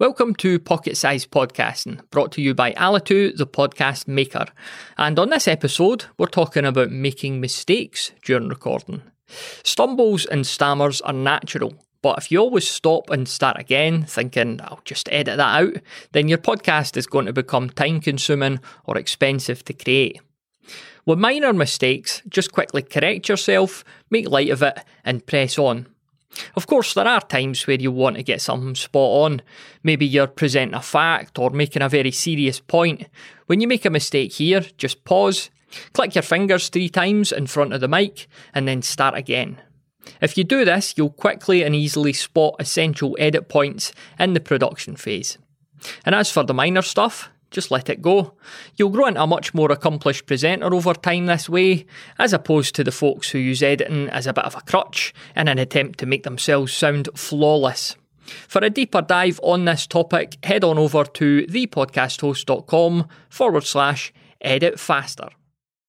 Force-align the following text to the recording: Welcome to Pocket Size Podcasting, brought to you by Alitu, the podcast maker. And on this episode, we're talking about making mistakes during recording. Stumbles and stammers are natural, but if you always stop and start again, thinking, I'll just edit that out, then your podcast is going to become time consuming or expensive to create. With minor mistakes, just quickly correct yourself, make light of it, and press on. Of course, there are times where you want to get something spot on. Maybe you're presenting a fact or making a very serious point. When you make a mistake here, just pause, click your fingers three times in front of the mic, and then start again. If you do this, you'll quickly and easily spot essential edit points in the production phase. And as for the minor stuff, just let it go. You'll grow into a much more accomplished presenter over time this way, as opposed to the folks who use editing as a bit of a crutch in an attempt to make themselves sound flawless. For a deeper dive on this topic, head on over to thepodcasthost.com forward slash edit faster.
Welcome 0.00 0.34
to 0.36 0.58
Pocket 0.58 0.96
Size 0.96 1.26
Podcasting, 1.26 2.00
brought 2.08 2.32
to 2.32 2.40
you 2.40 2.54
by 2.54 2.72
Alitu, 2.72 3.36
the 3.36 3.46
podcast 3.46 4.08
maker. 4.08 4.46
And 4.96 5.18
on 5.18 5.28
this 5.28 5.46
episode, 5.46 6.06
we're 6.16 6.24
talking 6.24 6.64
about 6.64 6.90
making 6.90 7.38
mistakes 7.38 8.10
during 8.24 8.48
recording. 8.48 9.02
Stumbles 9.62 10.24
and 10.24 10.46
stammers 10.46 11.02
are 11.02 11.12
natural, 11.12 11.74
but 12.00 12.16
if 12.16 12.32
you 12.32 12.38
always 12.38 12.66
stop 12.66 13.10
and 13.10 13.28
start 13.28 13.60
again, 13.60 14.04
thinking, 14.04 14.58
I'll 14.62 14.80
just 14.86 15.06
edit 15.12 15.36
that 15.36 15.62
out, 15.62 15.74
then 16.12 16.28
your 16.28 16.38
podcast 16.38 16.96
is 16.96 17.06
going 17.06 17.26
to 17.26 17.34
become 17.34 17.68
time 17.68 18.00
consuming 18.00 18.60
or 18.86 18.96
expensive 18.96 19.62
to 19.66 19.74
create. 19.74 20.18
With 21.04 21.18
minor 21.18 21.52
mistakes, 21.52 22.22
just 22.26 22.52
quickly 22.52 22.80
correct 22.80 23.28
yourself, 23.28 23.84
make 24.08 24.30
light 24.30 24.48
of 24.48 24.62
it, 24.62 24.82
and 25.04 25.26
press 25.26 25.58
on. 25.58 25.88
Of 26.54 26.66
course, 26.66 26.94
there 26.94 27.08
are 27.08 27.20
times 27.20 27.66
where 27.66 27.80
you 27.80 27.90
want 27.90 28.16
to 28.16 28.22
get 28.22 28.40
something 28.40 28.74
spot 28.74 29.24
on. 29.24 29.42
Maybe 29.82 30.06
you're 30.06 30.26
presenting 30.26 30.74
a 30.74 30.82
fact 30.82 31.38
or 31.38 31.50
making 31.50 31.82
a 31.82 31.88
very 31.88 32.12
serious 32.12 32.60
point. 32.60 33.06
When 33.46 33.60
you 33.60 33.68
make 33.68 33.84
a 33.84 33.90
mistake 33.90 34.34
here, 34.34 34.60
just 34.76 35.04
pause, 35.04 35.50
click 35.92 36.14
your 36.14 36.22
fingers 36.22 36.68
three 36.68 36.88
times 36.88 37.32
in 37.32 37.46
front 37.46 37.72
of 37.72 37.80
the 37.80 37.88
mic, 37.88 38.28
and 38.54 38.68
then 38.68 38.82
start 38.82 39.16
again. 39.16 39.60
If 40.20 40.38
you 40.38 40.44
do 40.44 40.64
this, 40.64 40.94
you'll 40.96 41.10
quickly 41.10 41.62
and 41.62 41.74
easily 41.74 42.12
spot 42.12 42.56
essential 42.58 43.16
edit 43.18 43.48
points 43.48 43.92
in 44.18 44.34
the 44.34 44.40
production 44.40 44.96
phase. 44.96 45.38
And 46.04 46.14
as 46.14 46.30
for 46.30 46.44
the 46.44 46.54
minor 46.54 46.82
stuff, 46.82 47.30
just 47.50 47.70
let 47.70 47.88
it 47.88 48.02
go. 48.02 48.34
You'll 48.76 48.90
grow 48.90 49.06
into 49.06 49.22
a 49.22 49.26
much 49.26 49.54
more 49.54 49.70
accomplished 49.72 50.26
presenter 50.26 50.72
over 50.72 50.94
time 50.94 51.26
this 51.26 51.48
way, 51.48 51.86
as 52.18 52.32
opposed 52.32 52.74
to 52.76 52.84
the 52.84 52.92
folks 52.92 53.30
who 53.30 53.38
use 53.38 53.62
editing 53.62 54.08
as 54.08 54.26
a 54.26 54.32
bit 54.32 54.44
of 54.44 54.54
a 54.54 54.60
crutch 54.62 55.12
in 55.36 55.48
an 55.48 55.58
attempt 55.58 55.98
to 56.00 56.06
make 56.06 56.22
themselves 56.22 56.72
sound 56.72 57.08
flawless. 57.14 57.96
For 58.48 58.62
a 58.62 58.70
deeper 58.70 59.02
dive 59.02 59.40
on 59.42 59.64
this 59.64 59.86
topic, 59.86 60.36
head 60.44 60.62
on 60.62 60.78
over 60.78 61.04
to 61.04 61.46
thepodcasthost.com 61.46 63.08
forward 63.28 63.64
slash 63.64 64.12
edit 64.40 64.78
faster. 64.78 65.28